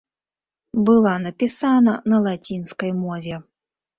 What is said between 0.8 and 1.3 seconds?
Была